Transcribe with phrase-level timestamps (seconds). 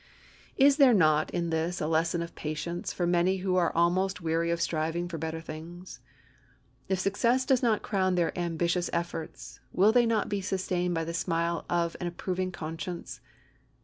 [0.57, 4.49] Is there not in this a lesson of patience for many who are almost weary
[4.49, 5.99] of striving for better things?
[6.89, 11.13] If success does not crown their ambitious efforts, will they not be sustained by the
[11.13, 13.21] smile of an approving conscience?